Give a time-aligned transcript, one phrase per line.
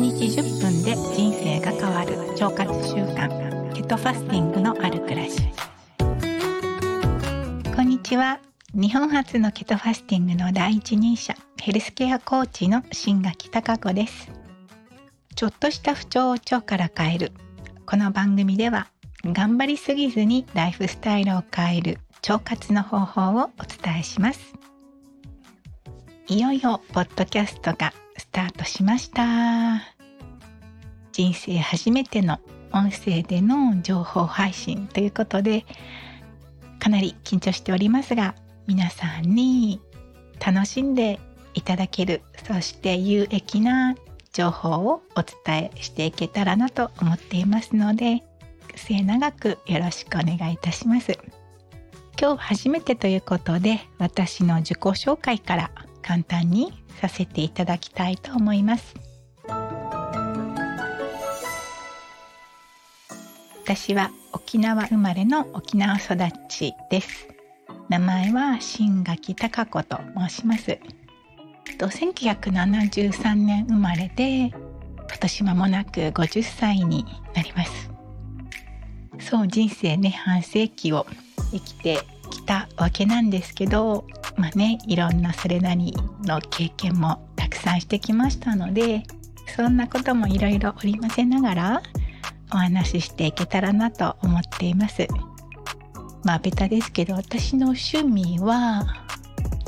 [0.00, 5.40] 日10分で人生が変わる腸活習慣ケトファスティングのある暮らし。
[7.74, 8.40] こんにちは。
[8.74, 14.30] 日本初のケトファスティングの第一人者ヘルスケアコーチの新垣孝子です。
[15.34, 17.32] ちょっとした不調を腸から変える。
[17.84, 18.88] この番組では
[19.24, 24.54] 頑張りすぎずにライフスタイルを変える腸活の方法をお伝えします。
[26.28, 27.92] いよいよポッドキャストが
[28.38, 29.82] タートしました。
[31.10, 32.38] 人生初めての
[32.70, 35.64] 音声での情報配信ということで
[36.78, 38.36] かなり緊張しておりますが
[38.68, 39.80] 皆さんに
[40.38, 41.18] 楽しんで
[41.54, 43.96] いただけるそして有益な
[44.32, 48.22] 情報をお伝えしていけたらなと思っていますので
[48.76, 51.18] 末永くよろしくお願いいたします。
[52.20, 58.94] 今日初めてということで私の自己紹介から簡単にさせていただきたいと思います。
[63.64, 66.16] 私は沖縄生まれの沖縄育
[66.48, 67.28] ちです。
[67.88, 70.78] 名前は新垣孝子と申します。
[71.78, 74.54] 1973年生まれで今
[75.20, 77.90] 年間もなく50歳になります。
[79.20, 81.06] そう人生ね半世紀を
[81.50, 81.98] 生きて
[82.30, 84.06] きたわけなんですけど
[84.38, 89.02] まあねいろんなそれなりの経験もたくさんしてきましたので
[89.56, 91.82] そんなこともいろいろ織り交ぜながら
[92.52, 95.06] お話ししていけたらなと思っています。
[96.24, 98.86] まあベタですけど私の趣味は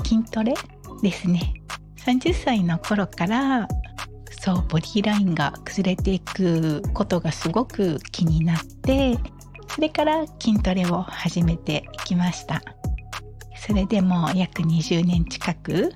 [0.05, 0.55] 筋トレ
[1.03, 1.55] ですね。
[1.97, 3.69] 30歳の頃から
[4.31, 9.19] そうボディラインが崩れていくことがすごく気になって
[9.69, 12.63] それから筋トレを始めていきました
[13.61, 15.93] それでもう約20年近く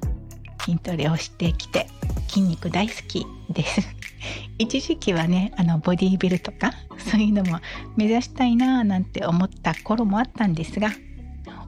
[0.61, 1.87] 筋トレをしてきて
[2.29, 3.81] 筋肉大好きです。
[4.59, 7.61] 一時期はねあのボディービルとかそういうのも
[7.97, 10.91] 目指したいななんて思った頃もあったんですが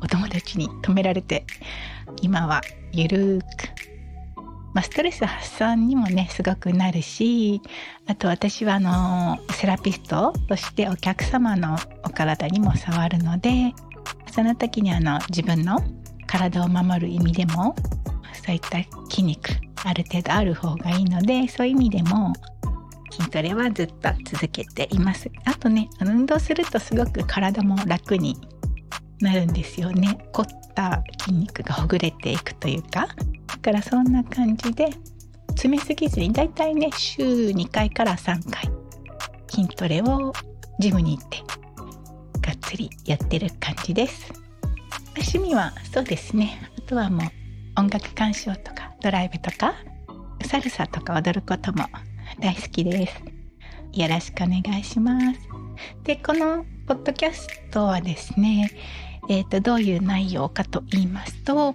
[0.02, 1.44] お友達に止められて
[2.22, 2.60] 今は
[2.92, 3.46] ゆるーく。
[4.74, 7.62] まあ、ストレス発散にもねすごくなるし
[8.06, 13.72] あと私はあのセラピストとしてお客様のお体にも触るので
[14.36, 15.78] その時にあの自分の
[16.26, 17.74] 体を守る意味でも
[18.44, 18.76] そういった
[19.08, 19.48] 筋肉
[19.82, 22.34] ある程度ある方がいいのでそういう意味でも
[23.10, 25.30] 筋トレはずっと続けています。
[25.46, 28.36] あとね運動するとすごく体も楽に
[29.22, 30.18] なるんですよね。
[30.32, 33.08] 凝った筋肉がほぐれていくというか。
[33.46, 34.90] だからそんな感じで
[35.48, 38.70] 詰めすぎずにだいたいね週2回から3回
[39.48, 40.34] 筋トレを
[40.78, 41.38] ジムに行って
[42.66, 44.32] つりやってる感じです。
[45.16, 46.60] 趣味はそうですね。
[46.76, 49.74] あとはもう音楽鑑賞とかドライブとか
[50.44, 51.84] サルサとか踊ることも
[52.40, 53.22] 大好きです。
[53.92, 55.40] よろしくお願いします。
[56.02, 58.70] でこのポッドキャストはですね
[59.28, 61.74] えーとどういう内容かと言いますと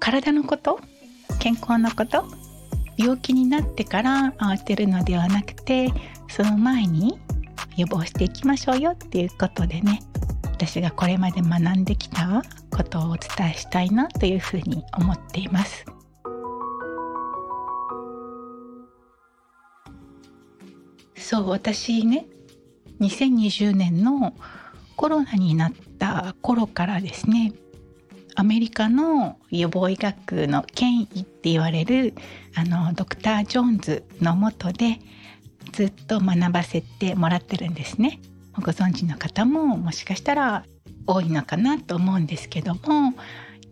[0.00, 0.80] 体のこと
[1.38, 2.24] 健康のこと
[2.96, 5.92] 病気になってから慌てるのではなくて
[6.28, 7.20] その前に
[7.76, 10.00] 予防していきましょうよっていうことでね
[10.42, 15.84] 私がこれまで学んできたことをお伝えしたいなというふうに思っています。
[21.14, 22.26] そう私ね
[23.00, 24.34] 2020年の
[24.96, 27.52] コロナになった頃からですね
[28.34, 32.14] アメリカの予防医学の権威って言われる
[32.54, 35.00] あのドクター・ジョーンズのもとで
[35.72, 38.20] ずっと学ばせてもらってるんですね。
[38.56, 40.64] ご存知の方ももしかしたら
[41.06, 43.14] 多いのかなと思うんですけども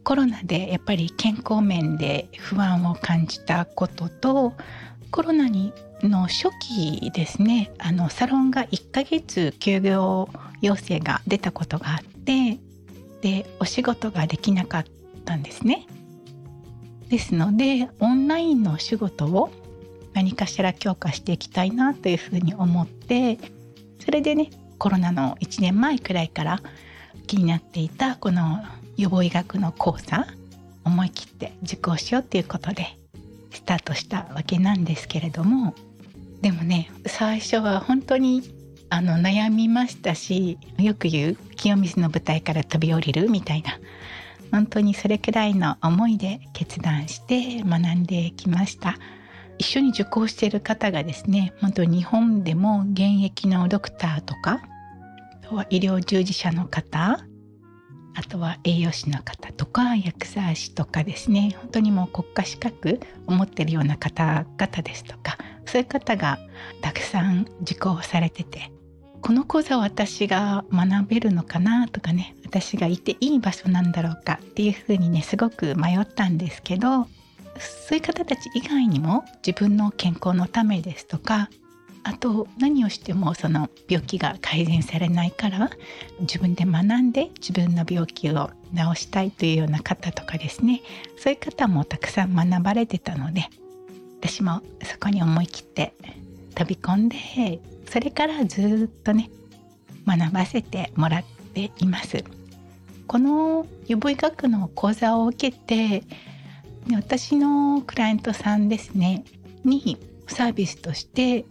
[0.05, 4.55] コロナでやっぱり健康面で不安を感じたことと
[5.11, 10.29] コロナにの初期ですねあのサロンが1ヶ月休業
[10.63, 12.59] 要請が出たことがあって
[13.23, 14.85] でお仕事ができなかっ
[15.25, 15.87] たんですね。
[17.09, 19.51] ですのでオンラインの仕事を
[20.17, 23.39] 何かしら強化していきたいなというふうに思って
[24.03, 26.63] それでねコロナの1年前くらいから
[27.27, 28.65] 気になっていたこの
[28.97, 30.27] 予防医学の講座
[30.85, 32.97] 思い切って受講しようっていうことで
[33.51, 35.75] スタートしたわけなんですけれども
[36.41, 38.43] でもね最初は本当に
[38.89, 43.79] あの悩みましたしよく言う清水の舞台から飛び降りるみたいな
[44.51, 48.97] 本当にそれくらいの思いで決断して学んできました。
[49.59, 54.63] 一緒に受講している方がですね本当日本でも現役のドクターとか
[55.43, 57.21] あとは医療従事者の方
[58.15, 65.37] あとは栄養士の方とか薬剤師とかですね本当にもう国家資格を持ってるような方々ですとか
[65.67, 66.39] そういう方が
[66.81, 68.73] たくさん受講されてて
[69.21, 77.09] この講座を私が学べるのかなとかね私がいていい場所なんだろうかっていうふうにねすごく迷ったんですけど
[77.61, 81.49] そういう方たち以外にも自分の健康のためですとか
[82.03, 85.71] あと何をしてもその病気が改善されないから
[86.21, 90.83] 自分で学んで自分の病気を治したいというような方とかですね。
[91.19, 93.49] そういう方もたくさん学ばれてたので
[94.21, 95.95] 私もそこに思い切って
[96.55, 97.17] 飛び込んで
[97.91, 99.29] それからずっとね
[100.07, 101.25] 学ばせてもらっ
[101.55, 102.23] ています。
[103.09, 106.05] この予防医学の講座を受けて
[106.95, 109.25] 私のクライアントさんですね
[109.65, 109.99] に
[110.29, 111.45] サービスとして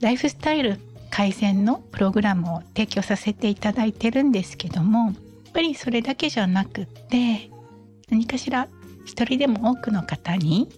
[0.00, 0.78] ライフスタイル
[1.10, 5.14] 改善のプログラムを提供させていただいてるんですけどもやっ
[5.52, 7.50] ぱりそれだけじゃなくって
[8.08, 8.68] 何かしら
[9.04, 10.68] 一人でも多くの方に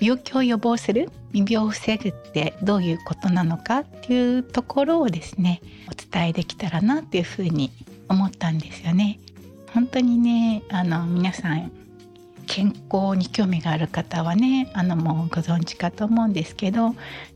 [0.00, 7.70] 病気を予防する未病を防ぐってどういうことなのかっていうところをですねお伝えできたらなっていうふうに
[8.08, 9.18] 思ったんですよね。
[9.72, 11.72] 本当にねあの皆さん
[12.44, 16.94] 健康に興味がある方はねあのもうご存知かと思うんですけど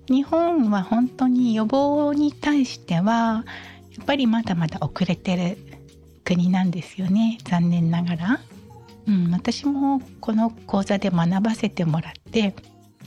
[0.09, 3.45] 日本は本当に予防に対しては
[3.97, 5.59] やっぱりまだまだ遅れてる
[6.25, 8.41] 国なんですよね残念ながら。
[9.07, 12.55] うん、私もこの講座で学ばせてもらって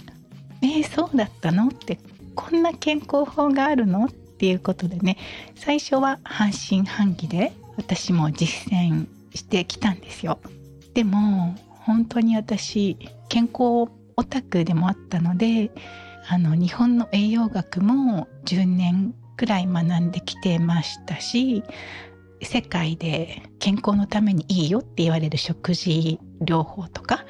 [0.63, 1.99] 「えー、そうだったの?」って
[2.33, 4.05] こんな健康法があるの？
[4.05, 5.17] っていうことでね
[5.55, 9.05] 最初は半信半疑で私も実践
[9.35, 10.39] してきたんですよ。
[10.95, 12.97] でも本当に私
[13.29, 15.71] 健康オタクでもあったので
[16.27, 21.63] あの日本の栄養学も10年くらい学んできてましたし
[22.43, 27.25] 世界で健康のためにいいよって言われる食事療法とか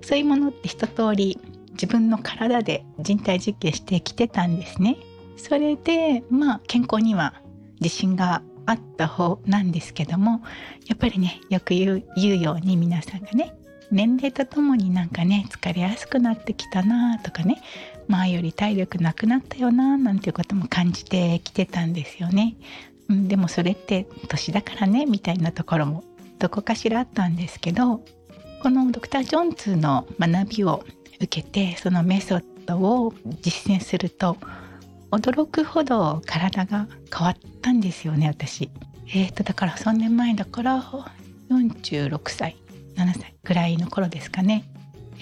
[0.00, 1.38] そういうものって一通り
[1.72, 4.96] 自分の体で人体実験してきてたんですね。
[5.36, 7.34] それでまあ健康には
[7.80, 10.42] 自信があった方なんですけども
[10.86, 13.54] やっぱりねよく言う言うように皆さんがね
[13.90, 17.62] 年齢とともになんかね疲れやすくなってきたなとかね
[18.08, 22.56] 前より体力なくなったよななんていうことも感じてきてたんですよね。
[23.08, 26.04] うん、でもそれって年だからねみたいなところも
[26.38, 28.02] どこかしらあったんですけど
[28.62, 30.84] このドクター・ジョンズの学びを
[31.20, 34.36] 受けてそのメソッドを実践すると
[35.12, 38.70] 驚くほど体が変わったんですよね私。
[39.08, 40.82] えーとだから3年前だから
[41.48, 42.56] 46歳
[42.96, 44.64] 7歳ぐらいの頃ですかね。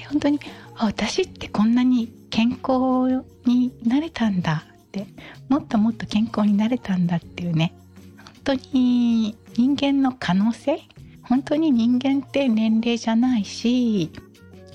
[0.08, 0.40] 本当に
[0.76, 5.06] 私ってこんなに健康になれたんだって
[5.48, 7.74] もっともっと健康になれたんだっていうね
[8.16, 10.80] 本当に人間の可能性
[11.22, 14.10] 本当に人間って年齢じゃないし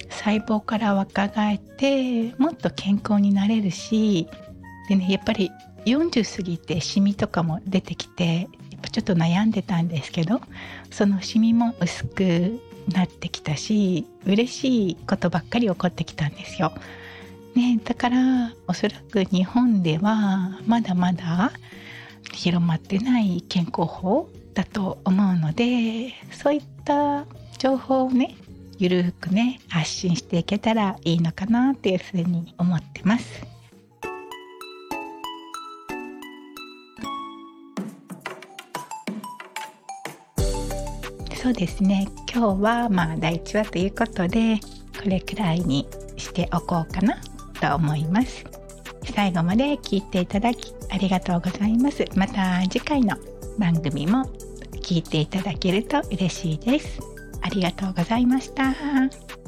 [0.09, 4.27] 細胞から若返ってもっと健康になれるし
[4.87, 5.51] でねやっぱり
[5.85, 10.41] 40過ぎてシミとかも出てきてやっぱちょっと悩んでたんですけど
[10.89, 16.73] そのシミも薄くなってきたし嬉しいことばっかり起こってきたんですよ。
[17.55, 21.51] ね、だからおそらく日本ではまだまだ
[22.31, 27.25] 広まってない健康法だと思うのでそういった
[27.57, 28.35] 情報をね
[28.77, 33.58] ゆるくね発信していけたらいいのかなっていうふうに思ってます。
[41.41, 42.05] そうですね。
[42.29, 44.59] 今日はまあ第1話ということで
[45.01, 47.17] これくらいにしておこうかな
[47.61, 48.43] と思います。
[49.15, 52.03] 最後まで聞いていただきありがとうございます。
[52.15, 53.15] また次回の
[53.57, 54.25] 番組も
[54.81, 56.99] 聞いていただけると嬉しいです。
[57.41, 59.38] ありがとうございました。